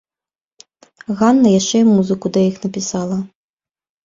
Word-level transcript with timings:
Ганна 1.19 1.47
яшчэ 1.59 1.77
і 1.83 1.87
музыку 1.93 2.25
да 2.39 2.45
іх 2.49 2.55
напісала. 2.65 3.21